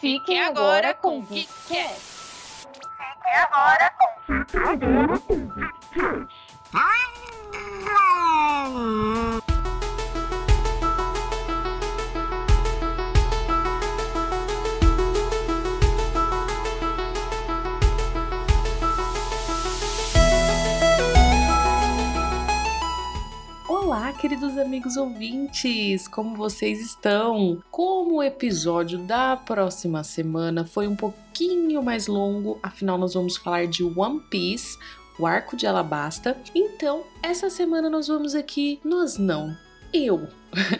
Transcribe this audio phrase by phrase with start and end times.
[0.00, 1.94] Fiquem agora com o KitKat.
[2.94, 4.06] Fiquem agora com
[4.46, 5.34] Fiquem agora com
[7.94, 9.23] Olá,
[24.24, 26.08] queridos amigos ouvintes!
[26.08, 27.62] Como vocês estão?
[27.70, 33.66] Como o episódio da próxima semana foi um pouquinho mais longo, afinal nós vamos falar
[33.66, 34.78] de One Piece,
[35.18, 36.38] o arco de Alabasta.
[36.54, 39.54] Então, essa semana nós vamos aqui, nós não,
[39.92, 40.26] eu,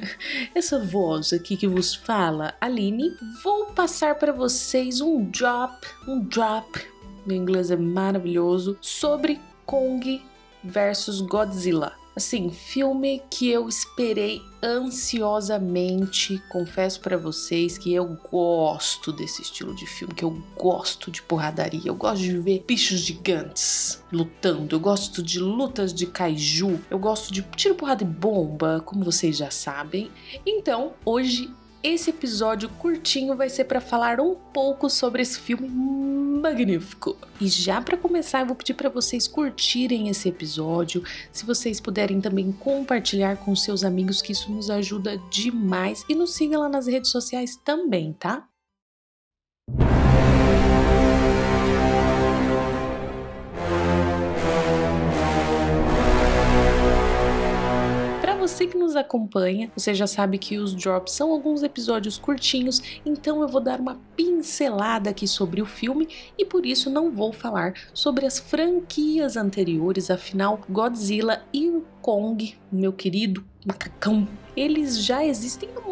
[0.55, 6.81] essa voz aqui que vos fala, Aline, vou passar para vocês um drop, um drop,
[7.27, 10.25] meu inglês é maravilhoso, sobre Kong
[10.65, 12.04] versus Godzilla.
[12.17, 16.41] Assim, filme que eu esperei ansiosamente.
[16.49, 21.83] Confesso para vocês que eu gosto desse estilo de filme, que eu gosto de porradaria.
[21.87, 24.77] Eu gosto de ver bichos gigantes lutando.
[24.77, 26.81] Eu gosto de lutas de kaiju.
[26.89, 30.09] Eu gosto de tiro, porrada e bomba, como vocês já sabem.
[30.47, 31.53] Então, hoje
[31.85, 37.15] esse episódio curtinho vai ser para falar um pouco sobre esse filme magnífico.
[37.39, 41.05] E já para começar, eu vou pedir para vocês curtirem esse episódio.
[41.31, 46.05] Se vocês puderem também compartilhar com seus amigos, que isso nos ajuda demais.
[46.09, 48.49] E nos siga lá nas redes sociais também, tá?
[58.55, 63.43] Você que nos acompanha, você já sabe que os drops são alguns episódios curtinhos, então
[63.43, 66.09] eu vou dar uma pincelada aqui sobre o filme
[66.39, 72.55] e por isso não vou falar sobre as franquias anteriores, afinal, Godzilla e o Kong,
[72.71, 75.89] meu querido macacão, eles já existem há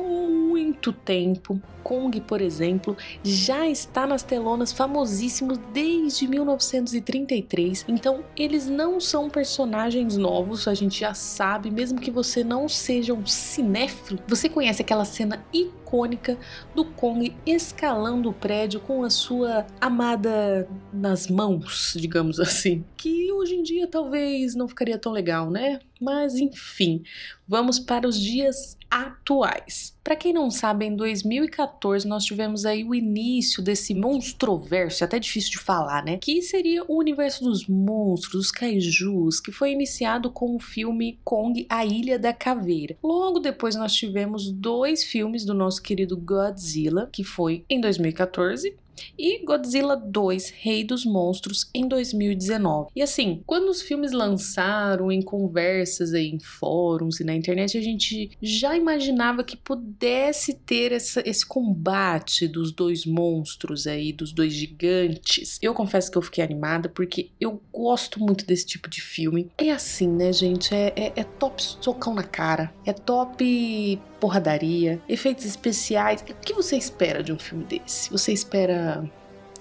[0.63, 1.61] muito tempo.
[1.83, 7.85] Kong, por exemplo, já está nas telonas famosíssimos desde 1933.
[7.89, 13.13] Então, eles não são personagens novos, a gente já sabe, mesmo que você não seja
[13.13, 16.39] um cinéfilo, você conhece aquela cena icônica
[16.75, 22.85] do Kong escalando o prédio com a sua amada nas mãos, digamos assim.
[23.03, 25.81] Que hoje em dia talvez não ficaria tão legal, né?
[26.01, 27.03] Mas enfim,
[27.49, 29.99] vamos para os dias atuais.
[30.05, 35.51] Para quem não sabe, em 2014 nós tivemos aí o início desse monstroverso, até difícil
[35.51, 36.17] de falar, né?
[36.17, 41.67] Que seria o universo dos monstros, dos kaijus, que foi iniciado com o filme Kong,
[41.69, 42.97] a Ilha da Caveira.
[43.03, 48.77] Logo depois nós tivemos dois filmes do nosso querido Godzilla, que foi em 2014
[49.19, 52.91] e Godzilla 2, Rei dos Monstros, em 2019.
[52.95, 57.83] E assim, quando os filmes lançaram em conversas aí em fóruns e na internet, a
[57.83, 64.53] gente já imaginava que pudesse ter essa, esse combate dos dois monstros aí, dos dois
[64.53, 65.59] gigantes.
[65.63, 69.51] Eu confesso que eu fiquei animada porque eu gosto muito desse tipo de filme.
[69.59, 70.75] É assim, né, gente?
[70.75, 76.23] É, é, é top socão na cara, é top porradaria, efeitos especiais.
[76.23, 78.09] O que você espera de um filme desse?
[78.11, 78.82] Você espera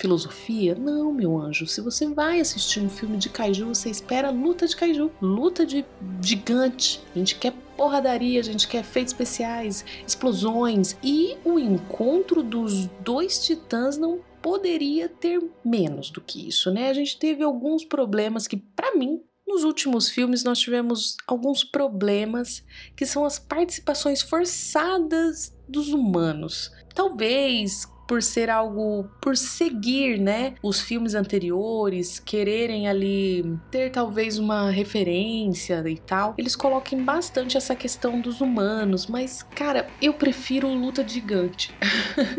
[0.01, 0.75] filosofia?
[0.75, 1.67] Não, meu anjo.
[1.67, 5.85] Se você vai assistir um filme de kaiju, você espera luta de kaiju, luta de
[6.21, 7.01] gigante.
[7.15, 10.97] A gente quer porradaria, a gente quer efeitos especiais, explosões.
[11.03, 16.89] E o encontro dos dois titãs não poderia ter menos do que isso, né?
[16.89, 22.63] A gente teve alguns problemas que, para mim, nos últimos filmes, nós tivemos alguns problemas
[22.95, 26.71] que são as participações forçadas dos humanos.
[26.95, 34.69] Talvez por ser algo, por seguir, né, os filmes anteriores, quererem ali ter talvez uma
[34.69, 41.07] referência e tal, eles coloquem bastante essa questão dos humanos, mas cara, eu prefiro luta
[41.07, 41.73] gigante.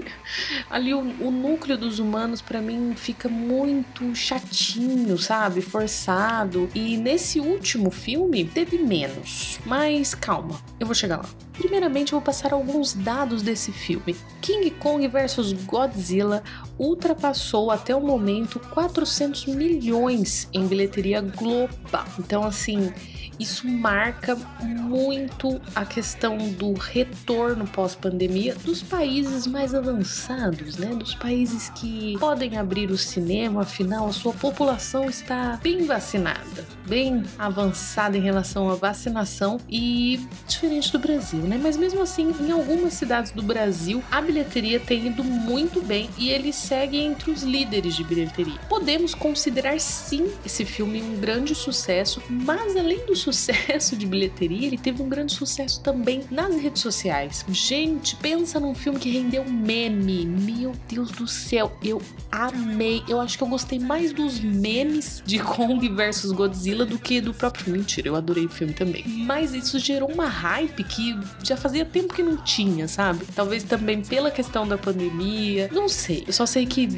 [0.68, 6.68] ali o, o, núcleo dos humanos para mim fica muito chatinho, sabe, forçado.
[6.74, 11.30] E nesse último filme teve menos, mas calma, eu vou chegar lá.
[11.52, 14.16] Primeiramente, eu vou passar alguns dados desse filme.
[14.40, 16.42] King Kong vs Godzilla
[16.78, 22.06] ultrapassou até o momento 400 milhões em bilheteria global.
[22.19, 22.92] Então, assim,
[23.38, 30.94] isso marca muito a questão do retorno pós-pandemia dos países mais avançados, né?
[30.94, 37.22] Dos países que podem abrir o cinema, afinal, a sua população está bem vacinada, bem
[37.38, 41.58] avançada em relação à vacinação e diferente do Brasil, né?
[41.60, 45.51] Mas mesmo assim, em algumas cidades do Brasil, a bilheteria tem ido muito
[45.84, 48.58] bem e ele segue entre os líderes de bilheteria.
[48.69, 54.78] Podemos considerar sim esse filme um grande sucesso, mas além do sucesso de bilheteria, ele
[54.78, 57.44] teve um grande sucesso também nas redes sociais.
[57.49, 60.25] Gente, pensa num filme que rendeu meme.
[60.25, 62.00] Meu Deus do céu, eu
[62.31, 63.02] amei.
[63.08, 67.34] Eu acho que eu gostei mais dos memes de Kong versus Godzilla do que do
[67.34, 67.72] próprio.
[67.72, 69.04] Mentira, eu adorei o filme também.
[69.06, 73.26] Mas isso gerou uma hype que já fazia tempo que não tinha, sabe?
[73.34, 75.31] Talvez também pela questão da pandemia.
[75.70, 76.25] Não sei.
[76.26, 76.88] Eu só sei que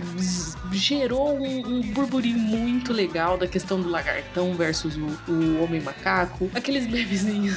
[0.73, 6.51] gerou um, um burburinho muito legal da questão do lagartão versus o, o homem macaco.
[6.55, 7.57] Aqueles memezinhos.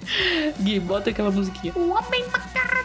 [0.60, 1.72] Gui, bota aquela musiquinha.
[1.74, 2.79] O homem macaco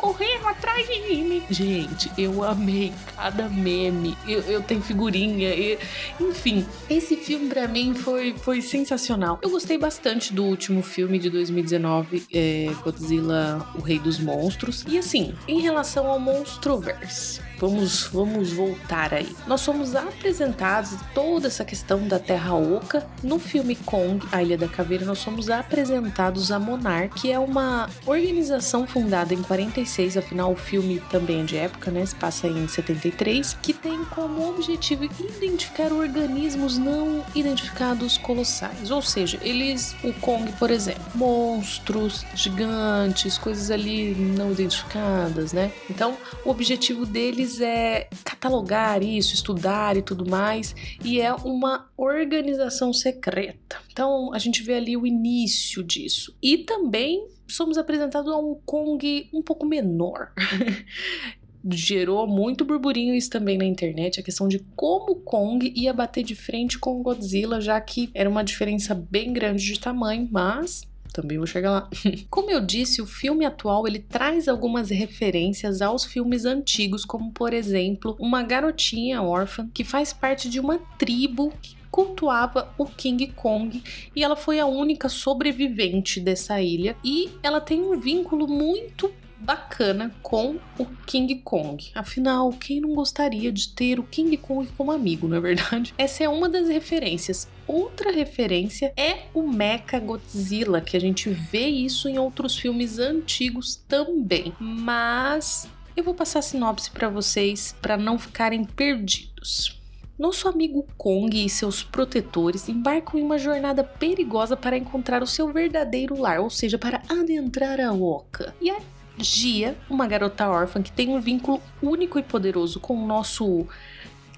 [0.00, 1.42] correndo atrás de mim.
[1.50, 4.16] Gente, eu amei cada meme.
[4.26, 5.54] Eu, eu tenho figurinha.
[5.54, 5.78] E,
[6.18, 9.38] enfim, esse filme para mim foi, foi sensacional.
[9.42, 14.84] Eu gostei bastante do último filme de 2019, é, Godzilla, o Rei dos Monstros.
[14.88, 19.34] E assim, em relação ao Monstroverse, vamos, vamos voltar aí.
[19.46, 24.68] Nós somos apresentados toda essa questão da Terra Oca no filme Kong, A Ilha da
[24.68, 25.04] Caveira.
[25.04, 31.00] Nós somos apresentados a Monarch, que é uma organização fundada em 46, afinal o filme
[31.10, 32.04] também é de época, né?
[32.04, 39.38] Se passa em 73, que tem como objetivo identificar organismos não identificados colossais, ou seja,
[39.42, 45.72] eles, o Kong, por exemplo, monstros gigantes, coisas ali não identificadas, né?
[45.88, 52.92] Então, o objetivo deles é catalogar isso, estudar e tudo mais, e é uma organização
[52.92, 53.78] secreta.
[53.92, 56.34] Então, a gente vê ali o início disso.
[56.42, 60.32] E também somos apresentados a um Kong um pouco menor.
[61.72, 66.34] gerou muito burburinho isso também na internet, a questão de como Kong ia bater de
[66.34, 71.46] frente com Godzilla, já que era uma diferença bem grande de tamanho, mas também vou
[71.46, 71.90] chegar lá.
[72.30, 77.52] Como eu disse, o filme atual ele traz algumas referências aos filmes antigos, como por
[77.52, 83.82] exemplo, uma garotinha órfã que faz parte de uma tribo que cultuava o King Kong
[84.14, 90.14] e ela foi a única sobrevivente dessa ilha e ela tem um vínculo muito bacana
[90.22, 91.90] com o King Kong.
[91.94, 95.94] Afinal, quem não gostaria de ter o King Kong como amigo, não é verdade?
[95.98, 97.48] Essa é uma das referências.
[97.66, 103.76] Outra referência é o Mecha Godzilla, que a gente vê isso em outros filmes antigos
[103.88, 104.52] também.
[104.58, 109.80] Mas eu vou passar a sinopse para vocês para não ficarem perdidos.
[110.20, 115.50] Nosso amigo Kong e seus protetores embarcam em uma jornada perigosa para encontrar o seu
[115.50, 118.54] verdadeiro lar, ou seja, para adentrar a Oca.
[118.60, 118.78] E a
[119.18, 123.66] Gia, uma garota órfã que tem um vínculo único e poderoso com o nosso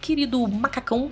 [0.01, 1.11] querido macacão,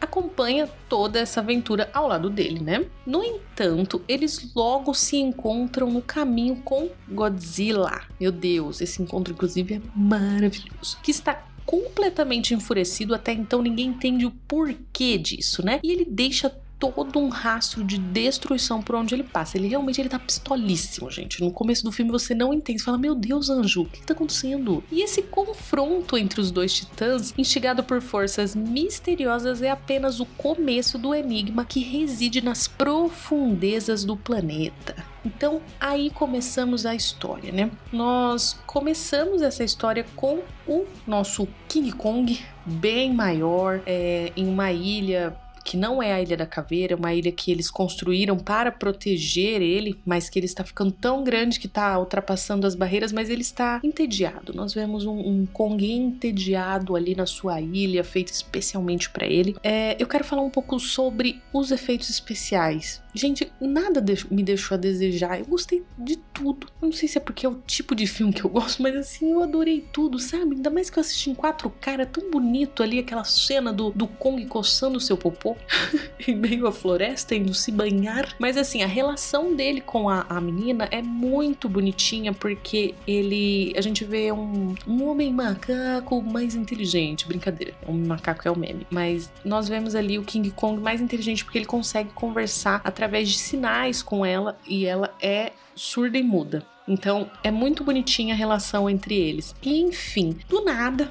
[0.00, 2.86] acompanha toda essa aventura ao lado dele, né?
[3.04, 8.02] No entanto, eles logo se encontram no caminho com Godzilla.
[8.20, 10.98] Meu Deus, esse encontro inclusive é maravilhoso.
[11.02, 15.80] Que está completamente enfurecido, até então ninguém entende o porquê disso, né?
[15.82, 19.56] E ele deixa todo um rastro de destruição por onde ele passa.
[19.56, 21.40] Ele realmente ele tá pistolíssimo, gente.
[21.42, 24.06] No começo do filme você não entende, você fala: "Meu Deus, Anjo, o que, que
[24.06, 24.82] tá acontecendo?".
[24.90, 30.98] E esse confronto entre os dois titãs, instigado por forças misteriosas, é apenas o começo
[30.98, 34.96] do enigma que reside nas profundezas do planeta.
[35.24, 37.70] Então aí começamos a história, né?
[37.92, 45.36] Nós começamos essa história com o nosso King Kong, bem maior, é, em uma ilha
[45.68, 49.60] que não é a Ilha da Caveira, é uma ilha que eles construíram para proteger
[49.60, 53.42] ele, mas que ele está ficando tão grande que está ultrapassando as barreiras, mas ele
[53.42, 54.54] está entediado.
[54.54, 59.56] Nós vemos um, um Kong entediado ali na sua ilha, feito especialmente para ele.
[59.62, 63.02] É, eu quero falar um pouco sobre os efeitos especiais.
[63.14, 65.38] Gente, nada me deixou a desejar.
[65.38, 66.68] Eu gostei de tudo.
[66.80, 69.32] Não sei se é porque é o tipo de filme que eu gosto, mas assim,
[69.32, 70.56] eu adorei tudo, sabe?
[70.56, 74.06] Ainda mais que eu assisti em 4K, era tão bonito ali aquela cena do, do
[74.06, 75.57] Kong coçando o seu popô
[76.26, 78.34] em meio à floresta, indo se banhar.
[78.38, 83.72] Mas assim, a relação dele com a, a menina é muito bonitinha porque ele.
[83.76, 87.26] A gente vê um, um homem macaco mais inteligente.
[87.26, 88.86] Brincadeira, um macaco é o meme.
[88.90, 93.38] Mas nós vemos ali o King Kong mais inteligente porque ele consegue conversar através de
[93.38, 96.64] sinais com ela e ela é surda e muda.
[96.86, 99.54] Então é muito bonitinha a relação entre eles.
[99.62, 101.10] E enfim, do nada,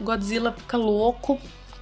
[0.00, 1.38] Godzilla fica louco,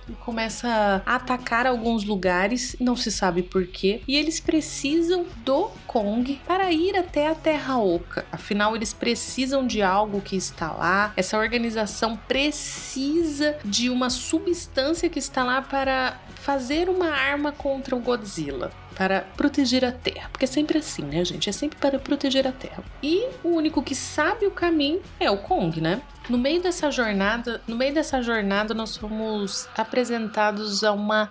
[0.09, 6.41] e começa a atacar alguns lugares, não se sabe porquê, e eles precisam do Kong
[6.47, 8.25] para ir até a Terra Oca.
[8.31, 11.13] Afinal, eles precisam de algo que está lá.
[11.17, 18.01] Essa organização precisa de uma substância que está lá para fazer uma arma contra o
[18.01, 18.71] Godzilla.
[18.99, 21.49] para proteger a Terra, porque é sempre assim, né, gente?
[21.49, 22.83] É sempre para proteger a Terra.
[23.01, 26.03] E o único que sabe o caminho é o Kong, né?
[26.29, 31.31] No meio dessa jornada, no meio dessa jornada nós fomos apresentados a uma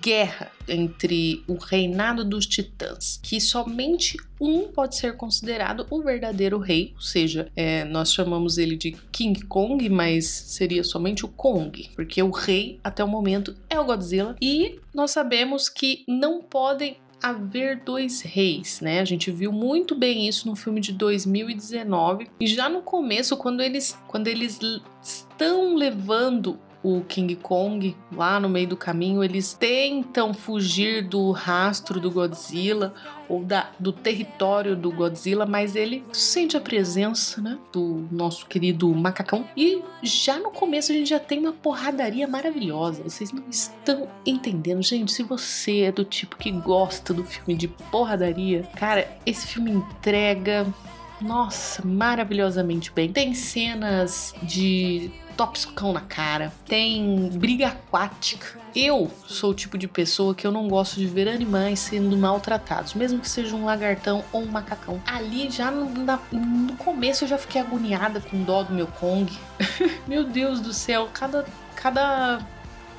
[0.00, 6.92] guerra entre o reinado dos titãs, que somente um pode ser considerado o verdadeiro rei,
[6.94, 12.22] ou seja, é, nós chamamos ele de King Kong, mas seria somente o Kong, porque
[12.22, 17.80] o rei até o momento é o Godzilla, e nós sabemos que não podem haver
[17.84, 19.00] dois reis, né?
[19.00, 23.62] A gente viu muito bem isso no filme de 2019 e já no começo, quando
[23.62, 24.58] eles, quando eles
[25.02, 32.00] estão levando o King Kong lá no meio do caminho, eles tentam fugir do rastro
[32.00, 32.92] do Godzilla
[33.28, 38.92] ou da, do território do Godzilla, mas ele sente a presença, né, do nosso querido
[38.94, 39.46] macacão.
[39.56, 43.02] E já no começo a gente já tem uma porradaria maravilhosa.
[43.04, 45.12] Vocês não estão entendendo, gente.
[45.12, 50.66] Se você é do tipo que gosta do filme de porradaria, cara, esse filme entrega
[51.22, 53.12] nossa, maravilhosamente bem.
[53.12, 58.60] Tem cenas de topscão na cara, tem briga aquática.
[58.74, 62.94] Eu sou o tipo de pessoa que eu não gosto de ver animais sendo maltratados,
[62.94, 65.00] mesmo que seja um lagartão ou um macacão.
[65.06, 69.32] Ali já no, na, no começo eu já fiquei agoniada com dó do meu Kong.
[70.06, 72.40] meu Deus do céu, cada cada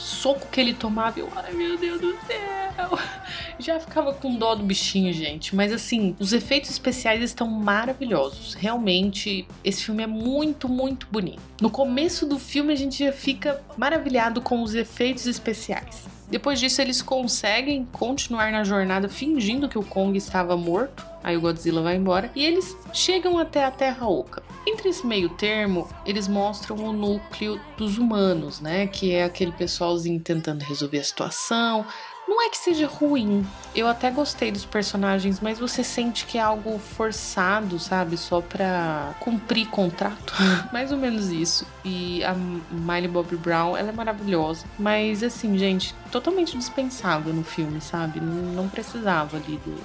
[0.04, 3.00] soco que ele tomava, eu, ai meu Deus do céu,
[3.58, 5.56] já ficava com dó do bichinho, gente.
[5.56, 8.54] Mas assim, os efeitos especiais estão maravilhosos.
[8.54, 11.42] Realmente, esse filme é muito, muito bonito.
[11.62, 16.06] No começo do filme, a gente já fica maravilhado com os efeitos especiais.
[16.30, 21.13] Depois disso, eles conseguem continuar na jornada fingindo que o Kong estava morto.
[21.24, 24.44] Aí o Godzilla vai embora e eles chegam até a Terra Oca.
[24.68, 28.88] Entre esse meio termo, eles mostram o núcleo dos humanos, né?
[28.88, 31.86] Que é aquele pessoalzinho tentando resolver a situação,
[32.28, 33.46] não é que seja ruim.
[33.76, 38.18] Eu até gostei dos personagens, mas você sente que é algo forçado, sabe?
[38.18, 40.34] Só pra cumprir contrato.
[40.72, 41.66] Mais ou menos isso.
[41.84, 44.66] E a Miley Bobby Brown, ela é maravilhosa.
[44.80, 48.20] Mas assim, gente, totalmente dispensável no filme, sabe?
[48.22, 49.76] Não, precisava ali do,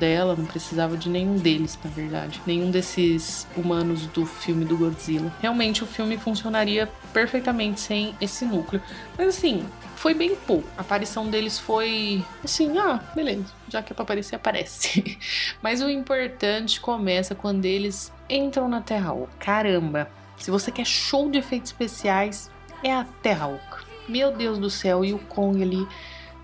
[0.00, 2.42] dela, não precisava de nenhum deles, na verdade.
[2.44, 5.32] Nenhum desses humanos do filme do Godzilla.
[5.40, 8.82] Realmente o filme funcionaria perfeitamente sem esse núcleo.
[9.16, 9.64] Mas assim,
[9.94, 10.68] foi bem pouco.
[10.76, 15.16] A aparição deles foi assim, ah, beleza, já que é pra aparecer, aparece.
[15.62, 19.30] Mas o importante começa quando eles entram na Terra Oca.
[19.38, 22.50] Caramba, se você quer show de efeitos especiais,
[22.82, 23.85] é a Terra Oca.
[24.08, 25.86] Meu Deus do céu, e o Kong ali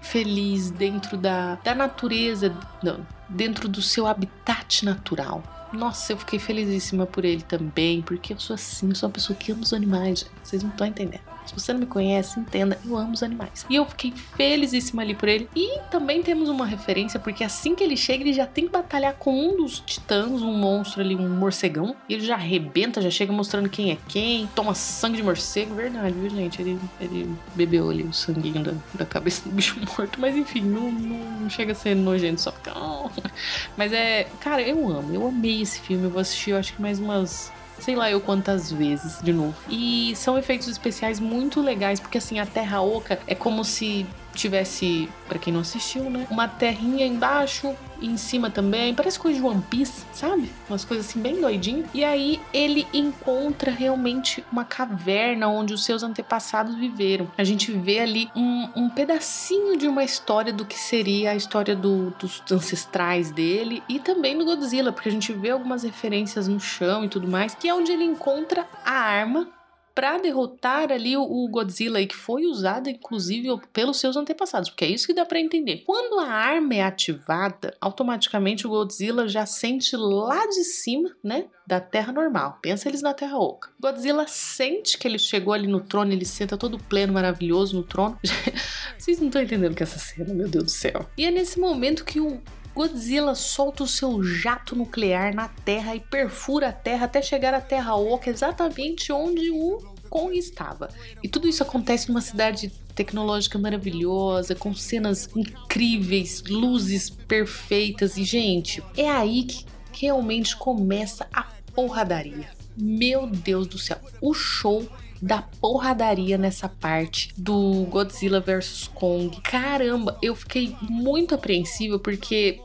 [0.00, 5.42] feliz dentro da, da natureza, não, dentro do seu habitat natural.
[5.72, 9.36] Nossa, eu fiquei felizíssima por ele também, porque eu sou assim, eu sou uma pessoa
[9.36, 10.30] que ama os animais, gente.
[10.42, 11.22] Vocês não estão entendendo.
[11.46, 13.66] Se você não me conhece, entenda, eu amo os animais.
[13.68, 15.48] E eu fiquei felizíssima ali por ele.
[15.54, 19.14] E também temos uma referência, porque assim que ele chega, ele já tem que batalhar
[19.14, 21.96] com um dos titãs, um monstro ali, um morcegão.
[22.08, 25.74] E ele já arrebenta, já chega mostrando quem é quem, toma sangue de morcego.
[25.74, 26.60] Verdade, viu, gente?
[26.60, 30.20] Ele, ele bebeu ali o sanguinho da, da cabeça do bicho morto.
[30.20, 32.72] Mas enfim, não, não chega a ser nojento, só fica.
[33.76, 34.26] Mas é.
[34.40, 36.04] Cara, eu amo, eu amei esse filme.
[36.04, 39.54] Eu vou assistir, eu acho que mais umas sei lá eu quantas vezes de novo.
[39.68, 45.08] E são efeitos especiais muito legais, porque assim, a Terra Oca é como se tivesse,
[45.28, 49.46] para quem não assistiu, né, uma terrinha embaixo e em cima também, parece coisa de
[49.46, 50.50] One Piece, sabe?
[50.68, 51.84] Umas coisas assim bem doidinho.
[51.94, 57.30] E aí ele encontra realmente uma caverna onde os seus antepassados viveram.
[57.38, 61.76] A gente vê ali um, um pedacinho de uma história do que seria a história
[61.76, 66.58] do, dos ancestrais dele e também do Godzilla, porque a gente vê algumas referências no
[66.58, 69.48] chão e tudo mais, que é onde ele encontra a arma
[69.94, 74.88] para derrotar ali o Godzilla e que foi usada inclusive pelos seus antepassados, porque é
[74.88, 75.82] isso que dá para entender.
[75.84, 81.80] Quando a arma é ativada, automaticamente o Godzilla já sente lá de cima, né, da
[81.80, 82.58] Terra normal.
[82.60, 83.70] Pensa eles na Terra Oca.
[83.80, 88.18] Godzilla sente que ele chegou ali no trono, ele senta todo pleno, maravilhoso no trono.
[88.98, 91.08] Vocês não estão entendendo que essa cena, meu Deus do céu.
[91.16, 92.40] E é nesse momento que o
[92.74, 97.60] Godzilla solta o seu jato nuclear na Terra e perfura a Terra até chegar à
[97.60, 100.88] Terra Oca, exatamente onde o Kong estava.
[101.22, 108.82] E tudo isso acontece numa cidade tecnológica maravilhosa, com cenas incríveis, luzes perfeitas e gente,
[108.96, 112.50] é aí que realmente começa a porradaria.
[112.76, 114.86] Meu Deus do céu, o show
[115.22, 119.40] da porradaria nessa parte do Godzilla vs Kong.
[119.40, 122.60] Caramba, eu fiquei muito apreensiva porque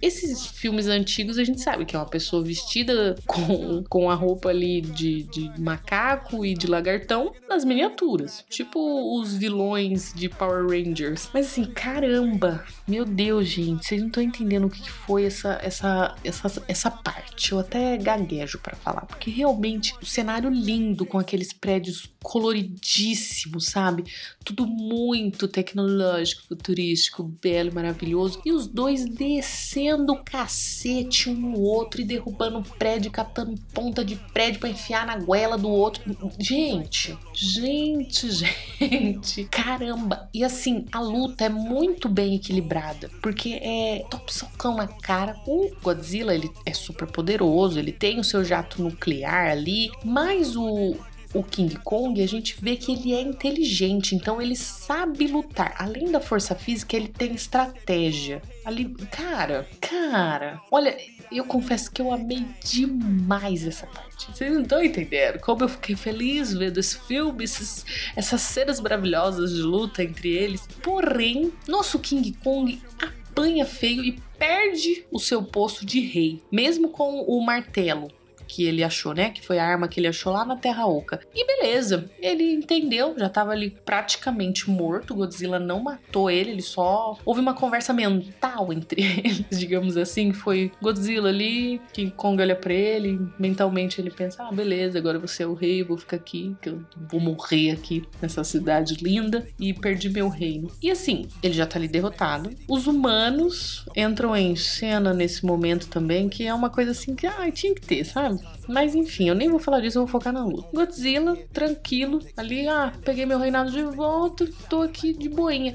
[0.00, 4.50] Esses filmes antigos a gente sabe que é uma pessoa vestida com, com a roupa
[4.50, 8.44] ali de, de macaco e de lagartão nas miniaturas.
[8.48, 11.28] Tipo os vilões de Power Rangers.
[11.34, 16.14] Mas assim, caramba, meu Deus, gente, vocês não estão entendendo o que foi essa, essa,
[16.22, 17.52] essa, essa parte.
[17.52, 24.04] Eu até gaguejo para falar, porque realmente o cenário lindo com aqueles prédios coloridíssimos, sabe?
[24.44, 28.40] Tudo muito tecnológico, futurístico, belo, maravilhoso.
[28.44, 34.16] E os dois descendo o cacete um no outro e derrubando prédio, catando ponta de
[34.16, 36.02] prédio para enfiar na goela do outro.
[36.38, 38.30] Gente, gente,
[38.80, 40.28] gente, caramba.
[40.32, 45.36] E assim, a luta é muito bem equilibrada, porque é top socão na cara.
[45.46, 50.96] O Godzilla, ele é super poderoso, ele tem o seu jato nuclear ali, mas o
[51.34, 55.74] o King Kong, a gente vê que ele é inteligente, então ele sabe lutar.
[55.78, 58.42] Além da força física, ele tem estratégia.
[58.64, 60.96] Ali, cara, cara, olha,
[61.30, 64.30] eu confesso que eu amei demais essa parte.
[64.32, 67.84] Vocês não estão entendendo como eu fiquei feliz vendo esse filme, esses,
[68.16, 70.66] essas cenas maravilhosas de luta entre eles.
[70.82, 77.22] Porém, nosso King Kong apanha feio e perde o seu posto de rei, mesmo com
[77.22, 78.10] o martelo
[78.48, 79.30] que ele achou, né?
[79.30, 81.20] Que foi a arma que ele achou lá na Terra Oca.
[81.34, 85.14] E beleza, ele entendeu, já tava ali praticamente morto.
[85.14, 87.18] Godzilla não matou ele, ele só.
[87.24, 90.32] Houve uma conversa mental entre eles, digamos assim.
[90.32, 95.42] Foi Godzilla ali, King Kong olha pra ele, mentalmente ele pensa: ah, beleza, agora você
[95.42, 99.46] é o rei, eu vou ficar aqui, que eu vou morrer aqui nessa cidade linda
[99.58, 100.70] e perdi meu reino.
[100.82, 102.50] E assim, ele já tá ali derrotado.
[102.66, 107.50] Os humanos entram em cena nesse momento também, que é uma coisa assim que, ah,
[107.50, 108.37] tinha que ter, sabe?
[108.68, 110.68] Mas enfim, eu nem vou falar disso, eu vou focar na luta.
[110.72, 115.74] Godzilla, tranquilo, ali, ah, peguei meu reinado de volta, tô aqui de boinha.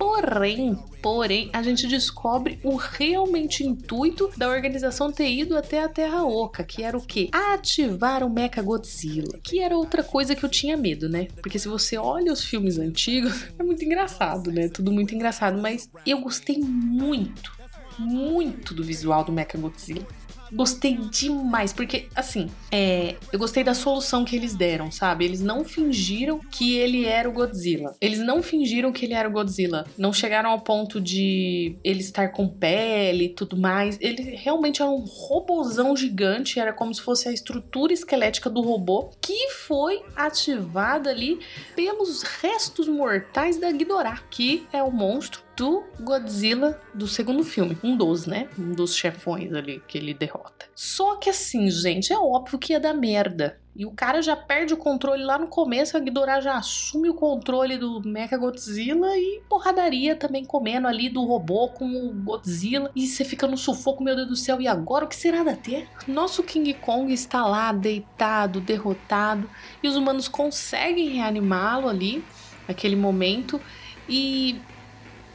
[0.00, 6.24] Porém, porém, a gente descobre o realmente intuito da organização ter ido até a Terra
[6.24, 7.28] Oca, que era o quê?
[7.30, 11.28] Ativar o Mecha Godzilla, que era outra coisa que eu tinha medo, né?
[11.42, 14.70] Porque se você olha os filmes antigos, é muito engraçado, né?
[14.70, 17.52] Tudo muito engraçado, mas eu gostei muito,
[17.98, 20.06] muito do visual do Mecha Godzilla.
[20.52, 25.24] Gostei demais, porque, assim, é, eu gostei da solução que eles deram, sabe?
[25.24, 27.94] Eles não fingiram que ele era o Godzilla.
[28.00, 29.86] Eles não fingiram que ele era o Godzilla.
[29.96, 33.96] Não chegaram ao ponto de ele estar com pele e tudo mais.
[34.00, 39.10] Ele realmente era um robozão gigante, era como se fosse a estrutura esquelética do robô
[39.20, 41.38] que foi ativada ali
[41.74, 47.76] pelos restos mortais da Ghidorah, que é o monstro do Godzilla do segundo filme.
[47.82, 48.48] Um dos, né?
[48.58, 50.66] Um dos chefões ali que ele derrota.
[50.74, 53.60] Só que assim, gente, é óbvio que ia dar merda.
[53.74, 57.14] E o cara já perde o controle lá no começo, a Ghidorah já assume o
[57.14, 62.90] controle do Mecha Godzilla e porradaria também comendo ali do robô com o Godzilla.
[62.96, 65.54] E você fica no sufoco, meu Deus do céu, e agora o que será da
[65.54, 65.86] Terra?
[66.08, 69.48] Nosso King Kong está lá deitado, derrotado,
[69.82, 72.24] e os humanos conseguem reanimá-lo ali,
[72.66, 73.60] naquele momento.
[74.08, 74.60] E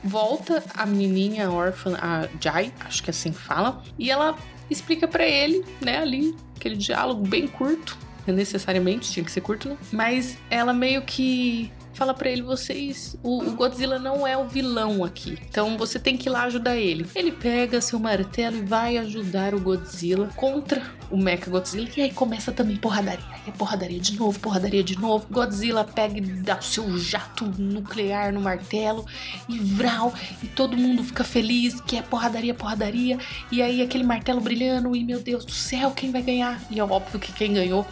[0.05, 4.37] volta a menininha órfã, a Jai, acho que assim fala, e ela
[4.69, 9.77] explica para ele, né, ali, aquele diálogo bem curto, necessariamente, tinha que ser curto, né?
[9.91, 13.17] Mas ela meio que fala para ele: vocês.
[13.23, 15.37] O, o, Godzilla não é o vilão aqui.
[15.49, 17.05] Então você tem que ir lá ajudar ele.
[17.15, 21.87] Ele pega seu martelo e vai ajudar o Godzilla contra o Mecha Godzilla.
[21.95, 23.25] E aí começa também porradaria.
[23.47, 25.25] E porradaria de novo, porradaria de novo.
[25.31, 29.05] Godzilla pega e dá o seu jato nuclear no martelo.
[29.47, 30.13] E vral.
[30.43, 33.17] E todo mundo fica feliz que é porradaria, porradaria.
[33.51, 34.95] E aí aquele martelo brilhando.
[34.95, 36.61] E meu Deus do céu, quem vai ganhar?
[36.69, 37.85] E é óbvio que quem ganhou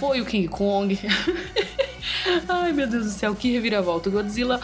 [0.00, 0.98] foi o King Kong.
[2.48, 4.08] Ai, meu Deus do céu, que reviravolta.
[4.08, 4.58] O Godzilla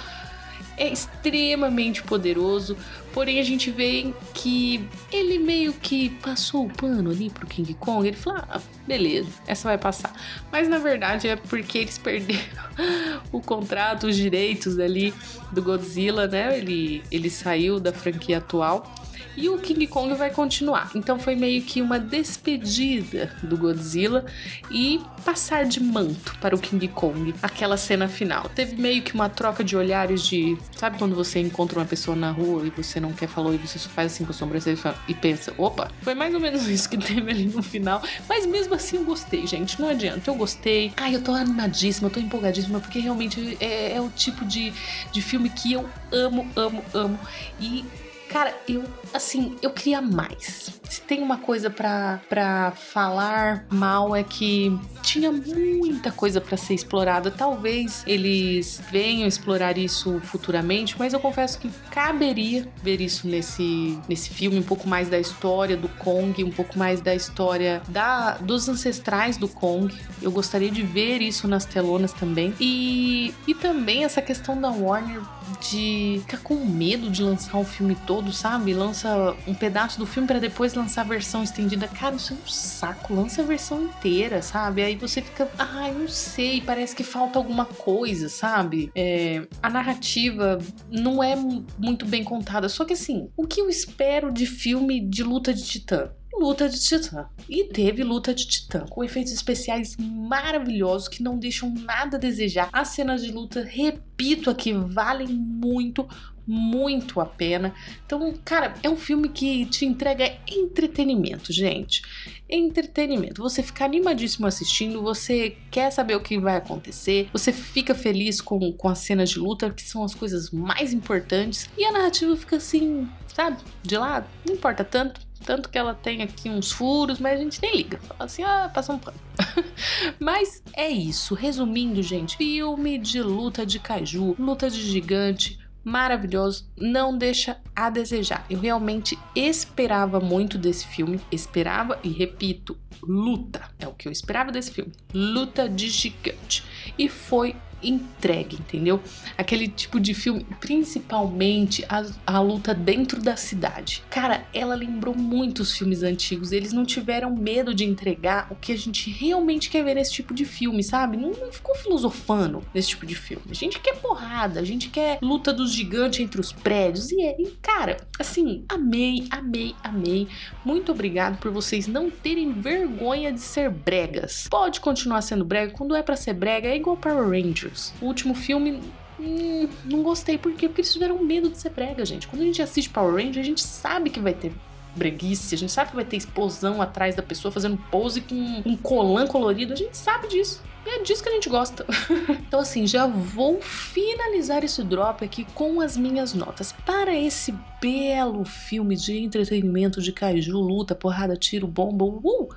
[0.79, 2.75] é extremamente poderoso,
[3.13, 8.09] porém a gente vê que ele meio que passou o pano ali pro King Kong.
[8.09, 10.11] Ele falou: ah, beleza, essa vai passar.
[10.51, 12.41] Mas na verdade é porque eles perderam
[13.31, 15.13] o contrato, os direitos ali
[15.53, 16.57] do Godzilla, né?
[16.57, 18.91] Ele, ele saiu da franquia atual
[19.37, 20.91] e o King Kong vai continuar.
[20.95, 24.25] Então foi meio que uma despedida do Godzilla
[24.71, 28.49] e passar de manto para o King Kong, aquela cena final.
[28.55, 32.31] Teve meio que uma troca de olhares de, sabe quando você encontra uma pessoa na
[32.31, 34.77] rua e você não quer falar e você só faz assim com a sobrancelha
[35.09, 38.03] e pensa, opa, foi mais ou menos isso que teve ali no final.
[38.29, 40.93] Mas mesmo assim eu gostei, gente, não adianta, eu gostei.
[40.97, 44.73] Ai, eu tô animadíssima, eu tô empolgadíssima porque realmente é, é o tipo de,
[45.13, 47.19] de filme que eu amo, amo, amo.
[47.61, 47.85] E
[48.29, 48.85] Cara, eu,
[49.15, 50.81] assim, eu queria mais.
[50.89, 57.31] Se tem uma coisa para falar mal é que tinha muita coisa para ser explorada.
[57.31, 64.31] Talvez eles venham explorar isso futuramente, mas eu confesso que caberia ver isso nesse, nesse
[64.31, 68.69] filme, um pouco mais da história do Kong, um pouco mais da história da, dos
[68.69, 69.95] ancestrais do Kong.
[70.21, 72.53] Eu gostaria de ver isso nas telonas também.
[72.61, 75.21] E, e também essa questão da Warner
[75.61, 78.73] de ficar com medo de lançar o filme todo, sabe?
[78.75, 81.89] Lança um pedaço do filme para depois lançar a versão estendida.
[81.89, 83.15] Cara, isso é um saco.
[83.15, 84.83] Lança a versão inteira, sabe?
[84.83, 88.91] Aí você fica, ai, ah, não sei, parece que falta alguma coisa, sabe?
[88.95, 90.59] É, a narrativa
[90.91, 91.37] não é
[91.79, 92.69] muito bem contada.
[92.69, 96.11] Só que assim, o que eu espero de filme de luta de titã?
[96.39, 97.29] Luta de titã.
[97.49, 102.69] E teve luta de titã, com efeitos especiais maravilhosos que não deixam nada a desejar.
[102.73, 106.09] As cenas de luta, repito aqui, valem muito,
[106.47, 107.75] muito a pena.
[108.05, 112.03] Então, cara, é um filme que te entrega entretenimento, gente.
[112.49, 113.43] Entretenimento.
[113.43, 118.73] Você fica animadíssimo assistindo, você quer saber o que vai acontecer, você fica feliz com,
[118.73, 122.57] com as cenas de luta, que são as coisas mais importantes, e a narrativa fica
[122.57, 125.26] assim, sabe, de lado, não importa tanto.
[125.45, 127.99] Tanto que ela tem aqui uns furos, mas a gente nem liga.
[127.99, 129.19] Fala assim, ah, passa um pano.
[130.19, 131.35] mas é isso.
[131.35, 138.45] Resumindo, gente, filme de luta de kaiju, luta de gigante, maravilhoso, não deixa a desejar.
[138.51, 144.51] Eu realmente esperava muito desse filme, esperava e repito, luta é o que eu esperava
[144.51, 146.65] desse filme, luta de gigante.
[146.99, 149.01] E foi entregue, entendeu?
[149.37, 154.03] Aquele tipo de filme, principalmente a, a luta dentro da cidade.
[154.11, 156.53] Cara, ela lembrou muito os filmes antigos.
[156.53, 160.35] Eles não tiveram medo de entregar o que a gente realmente quer ver nesse tipo
[160.35, 161.17] de filme, sabe?
[161.17, 163.45] Não, não ficou filosofando nesse tipo de filme.
[163.51, 167.11] A gente quer porrada, a gente quer luta dos gigantes entre os prédios.
[167.11, 170.29] E, é, e cara, assim, amei, amei, amei.
[170.65, 174.47] Muito obrigado por vocês não terem vergonha de ser bregas.
[174.51, 177.66] Pode continuar sendo brega, quando é para ser brega é igual Power Rangers.
[178.01, 178.81] O último filme,
[179.19, 180.39] hum, não gostei.
[180.39, 180.69] Por quê?
[180.69, 182.29] Porque eles tiveram medo de ser brega, gente.
[182.29, 184.53] Quando a gente assiste Power Rangers, a gente sabe que vai ter
[184.97, 188.77] breguice, a gente sabe que vai ter explosão atrás da pessoa fazendo pose com um
[188.77, 190.63] colan colorido, a gente sabe disso.
[190.87, 191.85] É disso que a gente gosta.
[192.47, 196.73] então, assim, já vou finalizar esse drop aqui com as minhas notas.
[196.73, 202.49] Para esse belo filme de entretenimento de kaiju, luta, porrada, tiro, bomba, uh!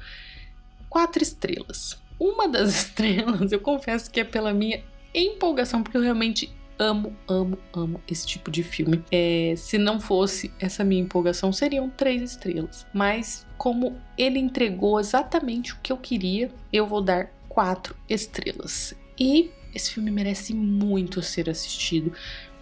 [0.88, 1.98] Quatro estrelas.
[2.20, 7.58] Uma das estrelas, eu confesso que é pela minha empolgação, porque eu realmente amo, amo,
[7.74, 9.04] amo esse tipo de filme.
[9.12, 12.88] É, se não fosse essa minha empolgação, seriam três estrelas.
[12.94, 18.96] Mas como ele entregou exatamente o que eu queria, eu vou dar quatro estrelas.
[19.20, 22.14] E esse filme merece muito ser assistido.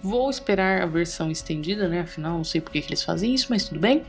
[0.02, 2.02] Vou esperar a versão estendida, né?
[2.02, 4.04] Afinal, não sei por que, que eles fazem isso, mas tudo bem.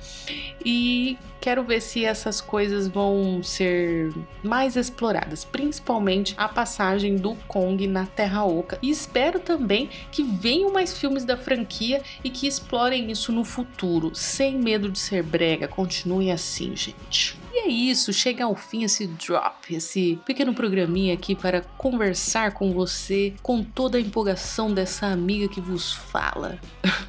[0.65, 7.87] E quero ver se essas coisas vão ser mais exploradas, principalmente a passagem do Kong
[7.87, 8.79] na Terra Oca.
[8.83, 14.15] E espero também que venham mais filmes da franquia e que explorem isso no futuro,
[14.15, 15.67] sem medo de ser brega.
[15.67, 17.39] Continuem assim, gente.
[17.61, 23.35] É isso, chega ao fim esse drop, esse pequeno programinha aqui para conversar com você
[23.43, 26.59] com toda a empolgação dessa amiga que vos fala.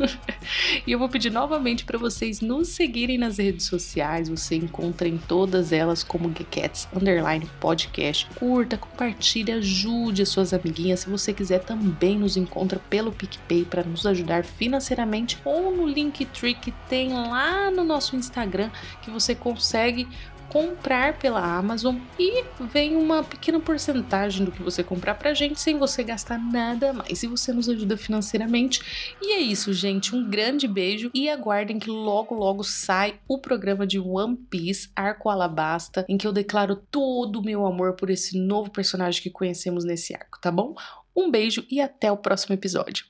[0.88, 5.20] e eu vou pedir novamente para vocês nos seguirem nas redes sociais, você encontra em
[5.20, 8.28] todas elas como Geekets Underline Podcast.
[8.36, 11.02] Curta, compartilhe, ajude as suas amiguinhas.
[11.02, 16.56] Se você quiser, também nos encontra pelo PicPay para nos ajudar financeiramente ou no Linktree
[16.56, 18.72] que tem lá no nosso Instagram
[19.04, 20.08] que você consegue
[20.50, 25.78] comprar pela Amazon e vem uma pequena porcentagem do que você comprar pra gente sem
[25.78, 27.24] você gastar nada mais.
[27.24, 29.16] E você nos ajuda financeiramente.
[29.22, 30.16] E é isso, gente.
[30.16, 35.30] Um grande beijo e aguardem que logo logo sai o programa de One Piece Arco
[35.30, 39.86] Alabasta, em que eu declaro todo o meu amor por esse novo personagem que conhecemos
[39.86, 40.74] nesse arco, tá bom?
[41.16, 43.06] Um beijo e até o próximo episódio.